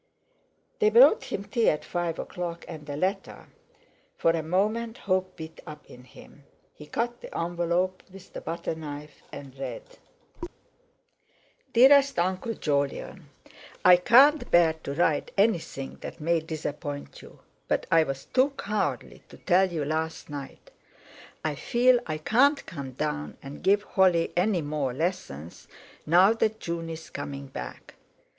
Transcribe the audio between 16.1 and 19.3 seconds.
may disappoint you, but I was too cowardly